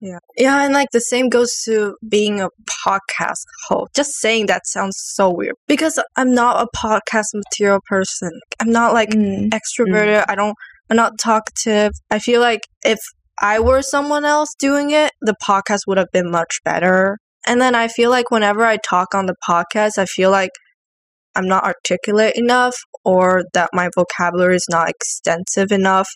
[0.01, 0.19] Yeah.
[0.37, 2.49] Yeah, and like the same goes to being a
[2.87, 3.93] podcast host.
[3.95, 8.31] Just saying that sounds so weird because I'm not a podcast material person.
[8.61, 9.51] I'm not like Mm.
[9.51, 10.25] extroverted.
[10.29, 10.55] I don't
[10.91, 11.93] I'm not talkative.
[12.11, 12.99] I feel like if
[13.43, 17.19] I were someone else doing it, the podcast would have been much better.
[17.47, 20.51] And then I feel like whenever I talk on the podcast, I feel like
[21.35, 26.09] I'm not articulate enough or that my vocabulary is not extensive enough.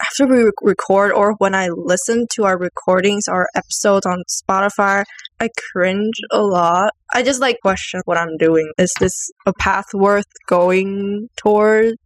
[0.00, 5.04] After we record or when I listen to our recordings or episodes on Spotify,
[5.40, 6.92] I cringe a lot.
[7.12, 8.70] I just like question what I'm doing.
[8.78, 9.12] Is this
[9.44, 11.96] a path worth going toward?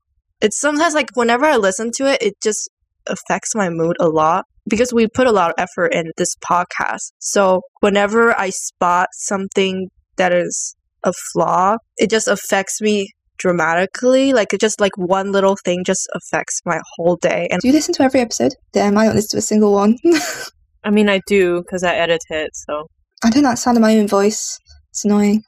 [0.41, 2.71] It's sometimes like whenever I listen to it, it just
[3.07, 7.13] affects my mood a lot because we put a lot of effort in this podcast.
[7.19, 13.11] So whenever I spot something that is a flaw, it just affects me
[13.43, 14.33] dramatically.
[14.33, 17.49] Like it just like one little thing just affects my whole day.
[17.51, 18.55] And Do you listen to every episode?
[18.73, 19.99] Damn, I don't listen to a single one.
[20.85, 22.51] I mean, I do because I edit it.
[22.55, 22.87] So
[23.25, 24.59] I don't like sound of my own voice.
[24.91, 25.43] It's annoying.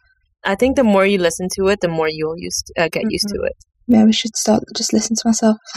[0.44, 3.28] I think the more you listen to it, the more you'll used uh, get used
[3.28, 3.56] to it.
[3.86, 5.56] Maybe we should start just listening to myself.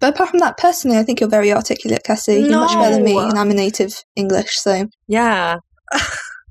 [0.00, 2.40] but apart from that, personally, I think you're very articulate, Cassie.
[2.40, 5.56] You're much better than me, and I'm a native English, so Yeah.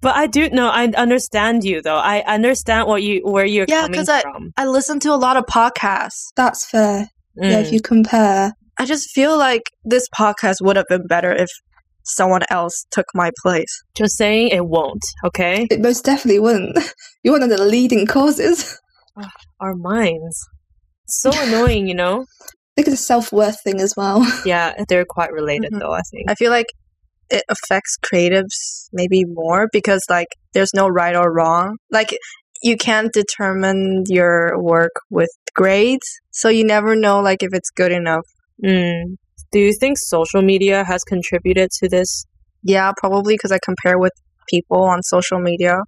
[0.01, 1.95] But I do know I understand you though.
[1.97, 4.51] I understand what you where you're Yeah, coming 'cause I- from.
[4.58, 6.27] I listen to a lot of podcasts.
[6.36, 7.10] that's fair.
[7.38, 7.71] Yeah, if Mm.
[7.73, 11.49] you compare, I just feel like this podcast would have been better if
[12.03, 13.73] someone else took my place.
[13.95, 15.67] Just saying it won't, okay?
[15.71, 16.77] it most definitely wouldn't.
[17.23, 18.77] You're one of the leading causes.
[19.60, 20.38] Our minds.
[21.08, 22.25] So annoying, you know?
[22.77, 24.25] I think it's a self worth thing as well.
[24.45, 25.79] Yeah, they're quite related Mhm.
[25.79, 26.29] though, I think.
[26.29, 26.67] I feel like
[27.29, 31.77] it affects creatives maybe more because like there's no right or wrong.
[31.91, 32.17] Like
[32.61, 37.91] you can't determine your work with grades, so you never know like if it's good
[37.91, 38.25] enough.
[38.63, 39.17] Mm.
[39.51, 42.25] Do you think social media has contributed to this?
[42.63, 44.13] Yeah, probably because I compare with
[44.49, 45.79] people on social media.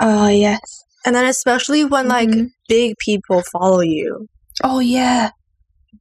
[0.00, 0.60] Oh yes.
[1.04, 2.50] And then especially when like Mhm.
[2.68, 4.26] big people follow you.
[4.62, 5.30] Oh yeah.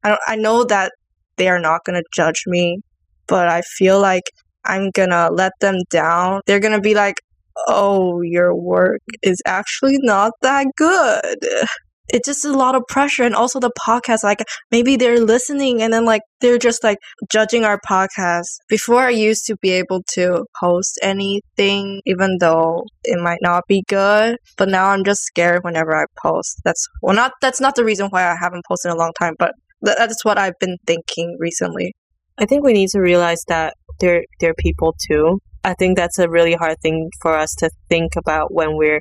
[0.03, 0.91] I don't, I know that
[1.37, 2.79] they are not going to judge me,
[3.27, 4.23] but I feel like
[4.65, 6.41] I'm to let them down.
[6.45, 7.15] They're to be like,
[7.67, 11.37] "Oh, your work is actually not that good."
[12.13, 15.93] It's just a lot of pressure and also the podcast like maybe they're listening and
[15.93, 16.97] then like they're just like
[17.31, 18.47] judging our podcast.
[18.67, 23.83] Before I used to be able to post anything even though it might not be
[23.87, 26.61] good, but now I'm just scared whenever I post.
[26.65, 29.35] That's well not that's not the reason why I haven't posted in a long time,
[29.39, 31.93] but That's what I've been thinking recently.
[32.37, 35.39] I think we need to realize that they're they're people too.
[35.63, 38.99] I think that's a really hard thing for us to think about when we're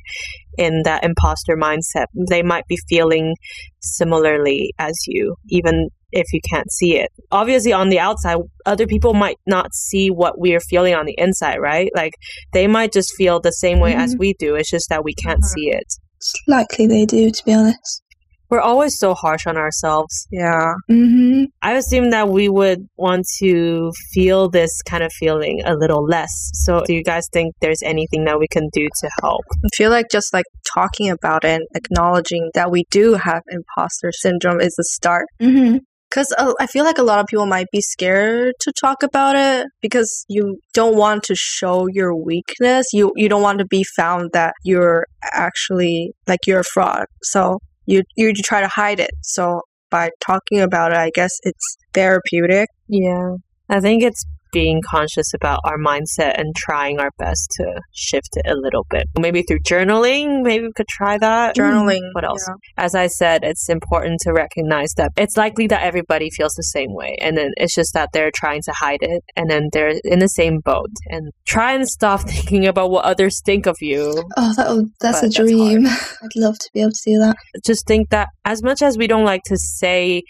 [0.59, 2.05] in that imposter mindset.
[2.29, 3.33] They might be feeling
[3.79, 7.09] similarly as you, even if you can't see it.
[7.31, 11.57] Obviously, on the outside, other people might not see what we're feeling on the inside,
[11.57, 11.89] right?
[11.95, 12.13] Like
[12.53, 14.19] they might just feel the same way as Mhm.
[14.19, 14.55] we do.
[14.55, 15.87] It's just that we can't see it.
[16.17, 18.03] It's likely they do, to be honest.
[18.51, 20.27] We're always so harsh on ourselves.
[20.29, 20.73] Yeah.
[20.89, 21.45] Mm-hmm.
[21.61, 26.49] I assume that we would want to feel this kind of feeling a little less.
[26.53, 29.45] So, do you guys think there's anything that we can do to help?
[29.63, 30.43] I feel like just like
[30.75, 35.27] talking about it and acknowledging that we do have imposter syndrome is a start.
[35.41, 35.77] Mm-hmm.
[36.09, 39.37] Because uh, I feel like a lot of people might be scared to talk about
[39.37, 42.87] it because you don't want to show your weakness.
[42.91, 47.05] You you don't want to be found that you're actually like you're a fraud.
[47.23, 49.11] So you you try to hide it.
[49.21, 52.69] So by talking about it, I guess it's therapeutic.
[52.87, 53.35] Yeah.
[53.69, 58.49] I think it's being conscious about our mindset and trying our best to shift it
[58.49, 59.07] a little bit.
[59.17, 61.55] Maybe through journaling, maybe we could try that.
[61.55, 61.61] Mm.
[61.61, 62.09] Journaling.
[62.13, 62.45] What else?
[62.47, 62.55] yeah.
[62.77, 66.93] As I said, it's important to recognize that it's likely that everybody feels the same
[66.93, 67.17] way.
[67.21, 69.23] And then it's just that they're trying to hide it.
[69.35, 70.89] And then they're in the same boat.
[71.07, 74.23] And try and stop thinking about what others think of you.
[74.37, 75.87] Oh, that that's But a that's dream.
[76.23, 77.35] I'd love to be able to do that.
[77.65, 80.23] Just think that as much as we don't like to say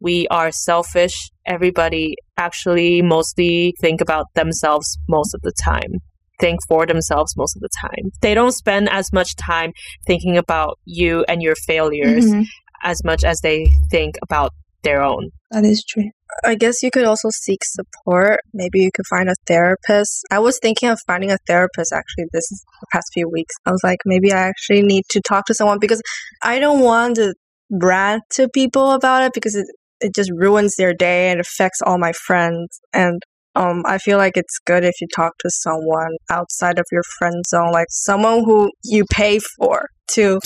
[0.00, 6.00] we are selfish, everybody actually mostly think about themselves most of the time.
[6.38, 8.10] Think for themselves most of the time.
[8.20, 9.72] They don't spend as much time
[10.06, 12.44] thinking about you and your failures Mhm.
[12.82, 15.30] as much as they think about their own.
[15.50, 16.10] That is true.
[16.44, 18.40] I guess you could also seek support.
[18.52, 20.24] Maybe you could find a therapist.
[20.30, 23.54] I was thinking of finding a therapist actually this is the past few weeks.
[23.64, 26.02] I was like, maybe I actually need to talk to someone because
[26.42, 27.34] I don't want to
[27.70, 29.66] rant to people about it because it,
[30.00, 32.80] it just ruins their day and affects all my friends.
[32.92, 33.22] And
[33.54, 37.44] um, I feel like it's good if you talk to someone outside of your friend
[37.46, 40.38] zone, like someone who you pay for to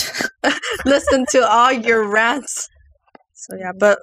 [0.85, 2.69] listen to all your rants.
[3.35, 3.99] So yeah, but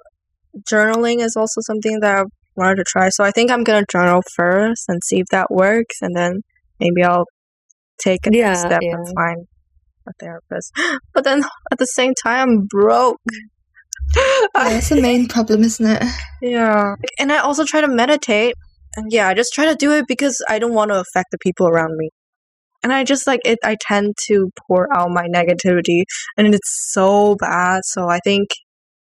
[0.70, 2.24] journaling is also something that I
[2.56, 3.10] wanted to try.
[3.10, 6.42] So I think I'm gonna journal first and see if that works, and then
[6.80, 7.26] maybe I'll
[8.00, 8.96] take a Yeah, step yeah.
[8.96, 9.48] and find
[10.08, 10.72] a therapist.
[11.14, 13.22] But then at the same time, I'm broke.
[14.16, 16.04] Yeah, that's the main problem, isn't it?
[16.42, 18.56] yeah, and I also try to meditate,
[18.96, 21.38] and yeah, I just try to do it because I don't want to affect the
[21.40, 22.10] people around me.
[22.84, 23.60] And I just like it.
[23.64, 26.04] I tend to pour out my negativity,
[26.38, 27.82] and it's so bad.
[27.86, 28.50] So I think,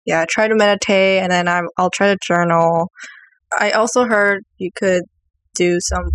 [0.05, 2.89] yeah, I try to meditate, and then I'm, I'll try to journal.
[3.59, 5.03] I also heard you could
[5.55, 6.09] do some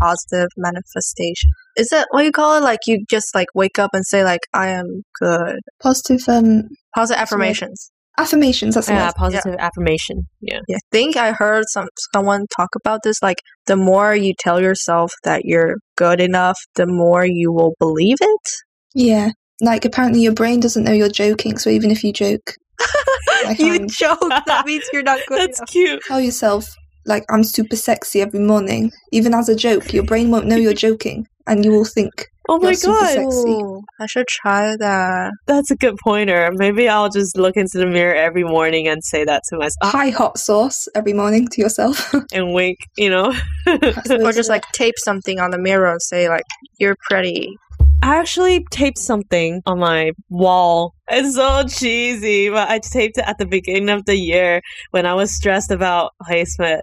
[0.00, 1.50] positive manifestation.
[1.76, 2.62] Is that what you call it?
[2.62, 5.60] Like you just like wake up and say like I am good.
[5.80, 7.90] Positive um Positive affirmations.
[8.18, 8.74] Affirmations.
[8.74, 10.26] That's Yeah, positive affirmation.
[10.40, 10.60] Yeah.
[10.68, 13.22] Yeah, I think I heard some someone talk about this.
[13.22, 18.16] Like the more you tell yourself that you're good enough, the more you will believe
[18.20, 18.48] it.
[18.94, 19.30] Yeah.
[19.60, 22.52] Like apparently your brain doesn't know you're joking, so even if you joke,
[23.58, 24.20] you joke.
[24.46, 25.70] That means you're not good That's enough.
[25.70, 26.02] cute.
[26.06, 26.68] tell yourself
[27.06, 30.74] like I'm super sexy every morning, even as a joke, your brain won't know you're
[30.74, 32.10] joking, and you will think
[32.50, 33.14] Oh my god.
[33.14, 33.50] sexy.
[33.50, 35.32] Ooh, I should try that.
[35.46, 36.50] That's a good pointer.
[36.54, 39.90] Maybe I'll just look into the mirror every morning and say that to myself ah.
[39.90, 42.14] "Hi, hot sauce" every morning to yourself.
[42.32, 43.34] and wink, you know?
[43.66, 46.44] Or just like tape something on the mirror and say like
[46.78, 47.56] you're pretty.
[48.02, 50.94] I actually taped something on my wall.
[51.08, 55.14] It's so cheesy, but I taped it at the beginning of the year when I
[55.14, 56.82] was stressed about placement.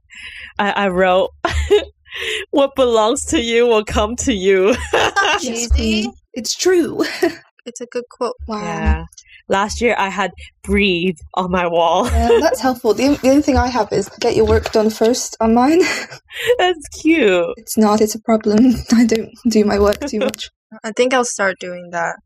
[0.59, 1.31] I, I wrote,
[2.51, 4.75] What belongs to you will come to you.
[5.41, 6.13] Yes, queen.
[6.33, 7.03] It's true.
[7.67, 8.35] It's a good quote.
[8.47, 8.61] wow.
[8.61, 9.05] yeah.
[9.49, 10.31] Last year I had
[10.63, 12.05] breathe on my wall.
[12.05, 12.93] Yeah, that's helpful.
[12.93, 15.79] The, the only thing I have is get your work done first on mine.
[16.59, 17.43] That's cute.
[17.57, 18.75] it's not, it's a problem.
[18.93, 20.51] I don't do my work too much.
[20.83, 22.17] I think I'll start doing that.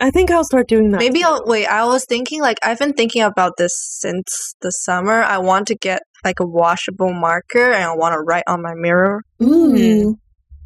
[0.00, 0.98] I think I'll start doing that.
[0.98, 1.26] Maybe too.
[1.26, 1.66] I'll wait.
[1.66, 5.22] I was thinking like I've been thinking about this since the summer.
[5.22, 8.74] I want to get like a washable marker and I want to write on my
[8.74, 10.18] mirror Ooh.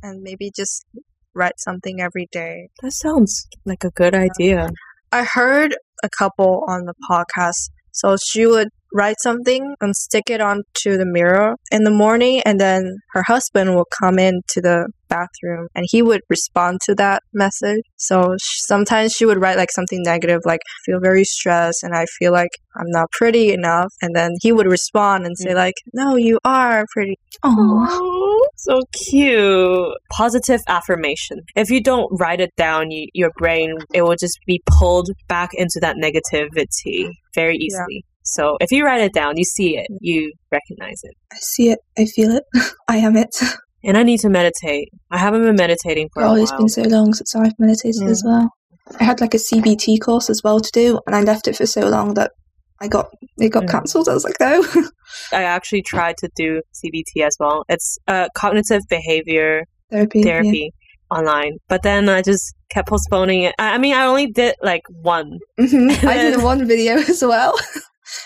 [0.02, 0.86] and maybe just
[1.34, 2.68] write something every day.
[2.82, 4.70] That sounds like a good idea.
[5.10, 7.70] I heard a couple on the podcast.
[7.92, 12.60] So she would write something and stick it onto the mirror in the morning, and
[12.60, 17.82] then her husband will come into the bathroom and he would respond to that message.
[17.96, 22.06] So sh- sometimes she would write like something negative, like feel very stressed and I
[22.18, 25.56] feel like I'm not pretty enough, and then he would respond and say mm.
[25.56, 27.86] like, "No, you are pretty." Oh.
[27.90, 28.80] Oh, so
[29.10, 29.94] cute.
[30.10, 31.40] Positive affirmation.
[31.54, 35.50] If you don't write it down, you, your brain it will just be pulled back
[35.52, 38.04] into that negativity very easily.
[38.24, 41.14] So if you write it down, you see it, you recognize it.
[41.32, 41.78] I see it.
[41.98, 42.44] I feel it.
[42.88, 43.34] I am it.
[43.84, 44.90] And I need to meditate.
[45.10, 46.42] I haven't been meditating for a Oh, while.
[46.44, 48.48] it's been so long since I've meditated as well.
[49.00, 51.66] I had like a CBT course as well to do, and I left it for
[51.66, 52.30] so long that
[52.80, 53.08] I got
[53.38, 53.70] it got Mm.
[53.70, 54.08] cancelled.
[54.08, 54.64] I was like, no.
[55.32, 57.64] I actually tried to do CBT as well.
[57.68, 60.20] It's uh, cognitive behavior Therapy.
[60.20, 60.24] yeah.
[60.26, 60.70] therapy
[61.10, 63.54] online, but then I just kept postponing it.
[63.58, 65.40] I, I mean, I only did like one.
[65.58, 67.58] hmm I did one video as well,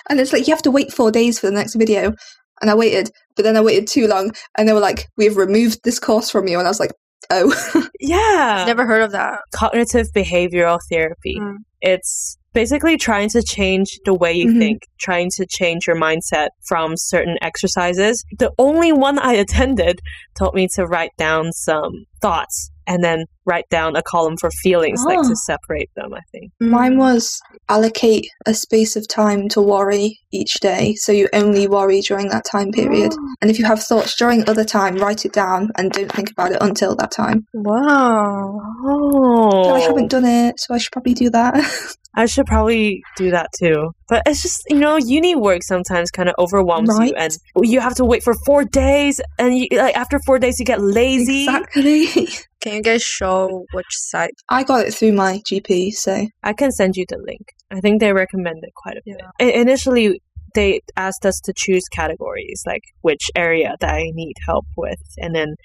[0.08, 2.12] and it's like you have to wait four days for the next video,
[2.60, 5.80] and I waited, but then I waited too long, and they were like, "We've removed
[5.84, 6.92] this course from you," and I was like,
[7.30, 9.40] "Oh, Yeah, Never heard of that.
[9.54, 11.36] cognitive behavioral therapy.
[11.40, 11.56] Mm.
[11.82, 14.58] It's basically trying to change the way you Mhm.
[14.58, 18.24] think, trying to change your mindset from certain exercises.
[18.38, 20.00] The only one I attended
[20.38, 25.02] told me to write down some thoughts and then write down a column for feelings,
[25.04, 25.22] like Oh.
[25.22, 25.46] to ah.
[25.46, 26.52] separate them, I think.
[26.60, 26.98] Mine hmm.
[26.98, 32.28] was allocate a space of time to worry each day, so you only worry during
[32.28, 33.12] that time period.
[33.14, 33.34] Ah.
[33.40, 36.52] And if you have thoughts during other time, write it down and don't think about
[36.52, 37.46] it until that time.
[37.54, 38.60] Wow.
[38.84, 39.62] Oh.
[39.64, 41.54] But I haven't done it, so I should probably do that.
[42.16, 43.90] I should probably do that too.
[44.08, 47.94] But it's just, you know, uni work sometimes kind of overwhelms you and you have
[47.96, 51.44] to wait for 4 days and you, like after 4 days you get lazy.
[51.44, 52.06] exactly.
[52.62, 53.35] Can you guys show
[53.72, 54.34] which site?
[54.48, 57.46] I got it through my GP, so I can send you the link.
[57.70, 59.20] I think they recommend it quite a bit.
[59.40, 60.20] I- initially
[60.54, 65.34] they asked us to choose categories like which area that I need help with and
[65.34, 65.56] then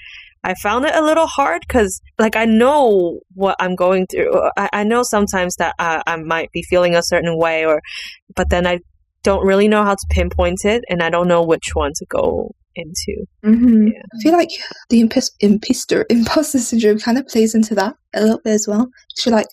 [0.43, 4.33] I found it a little hard because, like, I know what I'm going through.
[4.57, 7.79] I, I know sometimes that uh, I might be feeling a certain way, or,
[8.35, 8.79] but then I
[9.23, 12.55] don't really know how to pinpoint it, and I don't know which one to go
[12.75, 13.25] into.
[13.43, 14.01] hmm Yeah.
[14.13, 14.49] I feel like
[14.89, 18.87] the impis- imposter imposter syndrome kind of plays into that a little bit as well.
[19.15, 19.47] So like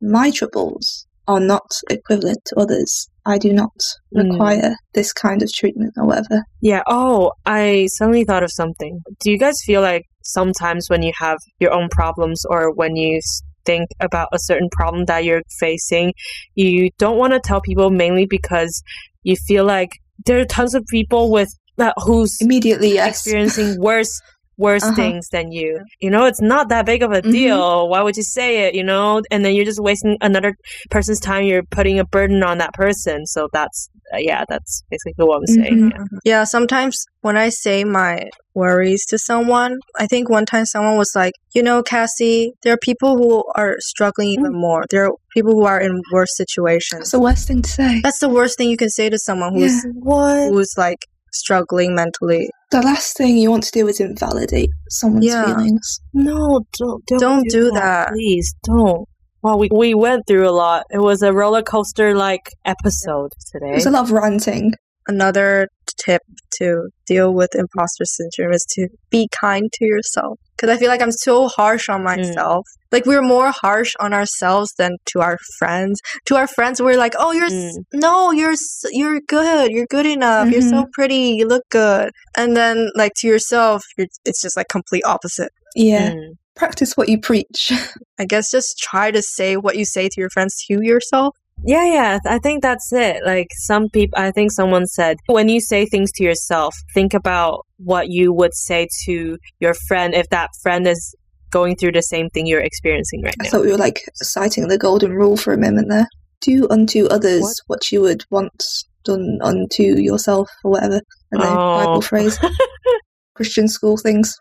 [0.00, 3.08] my troubles are not equivalent to others.
[3.26, 3.70] I do not
[4.14, 4.30] Mm.
[4.30, 6.44] require this kind of treatment or whatever.
[6.60, 6.82] Yeah.
[6.86, 9.00] Oh, I suddenly thought of something.
[9.20, 13.20] Do you guys feel like sometimes when you have your own problems or when you
[13.64, 16.12] think about a certain problem that you're facing,
[16.54, 18.82] you don't want to tell people mainly because
[19.22, 19.88] you feel like
[20.26, 21.48] there are tons of people with
[21.78, 23.08] uh, who's Immediately, yes.
[23.16, 24.20] experiencing worse
[24.56, 24.94] worse Uh-huh.
[24.94, 25.80] things than you.
[26.00, 27.32] You know, it's not that big of a Mhm.
[27.32, 27.88] deal.
[27.88, 29.20] Why would you say it, you know?
[29.32, 30.54] And then you're just wasting another
[30.92, 31.42] person's time.
[31.44, 33.26] You're putting a burden on that person.
[33.26, 35.78] So that's uh, yeah, that's basically what I'm saying.
[35.80, 35.90] Mhm.
[35.92, 36.18] Yeah.
[36.24, 41.10] Yeah, sometimes when I say my worries to someone, I think one time someone was
[41.16, 44.84] like, you know, Cassie, there are people who are struggling even more.
[44.90, 47.00] There are people who are in worse situations.
[47.00, 48.00] That's the worst thing to say.
[48.04, 49.90] That's the worst thing you can say to someone who's Yeah.
[49.98, 50.48] What?
[50.52, 50.98] who's like
[51.34, 52.48] struggling mentally.
[52.70, 55.44] The last thing you want to do is invalidate someone's Yeah.
[55.44, 56.00] feelings.
[56.12, 58.08] No, don't don't, Don't do that.
[58.12, 59.06] Please don't.
[59.42, 60.84] Well, we we went through a lot.
[60.90, 63.72] It was a roller coaster like episode today.
[63.72, 64.72] There's a lot of ranting.
[65.06, 66.22] Another tip
[66.58, 70.38] to deal with imposter syndrome is to be kind to yourself.
[70.56, 72.06] Because I feel like I'm so harsh on hmm.
[72.06, 72.66] myself.
[72.92, 76.00] Like we're more harsh on ourselves than to our friends.
[76.26, 77.98] To our friends, we're like, "Oh, you're s- hmm.
[77.98, 78.54] no, you're
[78.92, 79.72] you're good.
[79.72, 80.50] You're good enough.
[80.50, 80.90] You're so mm-hmm.
[80.92, 81.34] pretty.
[81.38, 85.50] You look good." And then, like to yourself, you're, it's just like complete opposite.
[85.74, 86.12] Yeah.
[86.12, 86.36] Mm.
[86.54, 87.72] Practice what you preach.
[88.18, 91.34] I guess just try to say what you say to your friends to yourself.
[91.62, 92.18] Yeah, yeah.
[92.26, 93.24] I think that's it.
[93.24, 97.64] Like some people, I think someone said, when you say things to yourself, think about
[97.78, 101.14] what you would say to your friend if that friend is
[101.50, 103.46] going through the same thing you're experiencing right now.
[103.46, 106.08] I thought we were like citing the golden rule for a moment there.
[106.40, 107.56] Do unto others What?
[107.68, 108.64] what, you would want
[109.04, 111.00] done unto yourself or whatever.
[111.32, 111.84] I don't know, Oh.
[111.84, 112.38] Bible phrase.
[113.34, 114.34] Christian school things.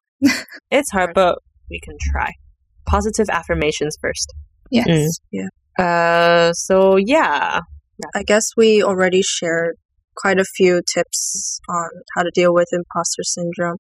[0.72, 1.38] It's hard, but
[1.70, 2.32] we can try.
[2.86, 4.34] Positive affirmations first.
[4.72, 4.88] Yes.
[5.34, 5.48] Mm.
[5.78, 7.62] Uh, so yeah,
[8.16, 9.78] I guess we already shared
[10.16, 13.78] quite a few tips on how to deal with imposter syndrome.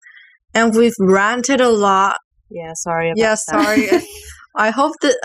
[0.53, 2.17] And we've ranted a lot.
[2.49, 2.73] yeah.
[2.75, 3.09] Sorry.
[3.09, 3.89] About Yeah, sorry.
[4.55, 5.17] I hope that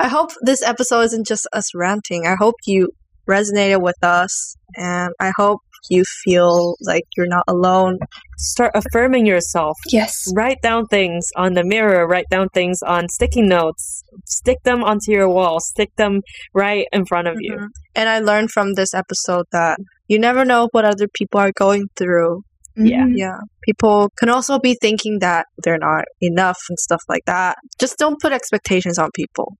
[0.00, 2.26] I hope this episode isn't just us ranting.
[2.26, 2.88] I hope you
[3.28, 5.60] resonated with us, and I hope
[5.90, 7.98] you feel like you're not alone.
[8.38, 9.76] Start affirming yourself.
[9.88, 10.32] Yes.
[10.34, 15.12] Write down things on the mirror, write down things on sticky notes, stick them onto
[15.12, 16.20] your wall, stick them
[16.54, 17.54] right in front of you.
[17.56, 17.68] Mhm.
[17.94, 19.78] And I learned from this episode that
[20.08, 22.42] you never know what other people are going through.
[22.76, 23.04] Yeah.
[23.04, 23.12] Mhm.
[23.16, 23.38] Yeah.
[23.64, 27.58] People can also be thinking that they're not enough and stuff like that.
[27.78, 29.56] Just don't put expectations on people.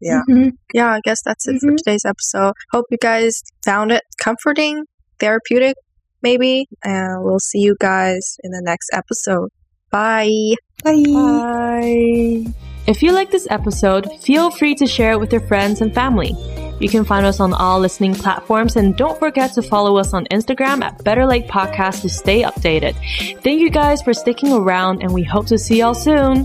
[0.00, 0.20] Yeah.
[0.28, 0.50] Mhm.
[0.74, 1.76] Yeah, I guess that's it for Mhm.
[1.78, 2.52] today's episode.
[2.72, 4.84] Hope you guys found it comforting,
[5.18, 5.76] therapeutic,
[6.22, 6.66] maybe.
[6.82, 9.50] And we'll see you guys in the next episode.
[9.90, 10.54] Bye.
[10.82, 11.04] Bye.
[11.06, 12.44] Bye.
[12.86, 16.34] If you like this episode, feel free to share it with your friends and family.
[16.80, 20.26] You can find us on all listening platforms and don't forget to follow us on
[20.26, 22.94] Instagram at Better Lake Podcast to stay updated.
[23.42, 26.44] Thank you guys for sticking around and we hope to see y'all soon.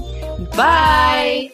[0.56, 1.52] Bye.